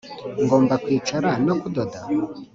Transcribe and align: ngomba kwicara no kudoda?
ngomba 0.43 0.73
kwicara 0.83 1.29
no 1.45 1.53
kudoda? 1.61 1.99